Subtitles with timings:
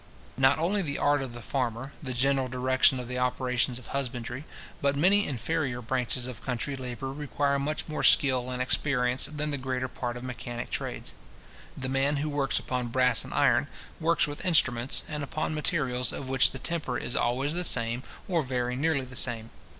[0.35, 4.45] Not only the art of the farmer, the general direction of the operations of husbandry,
[4.81, 9.59] but many inferior branches of country labour require much more skill and experience than the
[9.59, 11.13] greater part of mechanic trades.
[11.77, 13.67] The man who works upon brass and iron,
[13.99, 18.41] works with instruments, and upon materials of which the temper is always the same, or
[18.41, 19.51] very nearly the same.